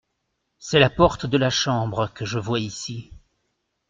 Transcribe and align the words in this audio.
C’est 0.57 0.79
la 0.79 0.89
porte 0.89 1.27
de 1.27 1.37
la 1.37 1.51
chambre 1.51 2.09
que 2.11 2.25
je 2.25 2.39
vois 2.39 2.59
ici. 2.59 3.11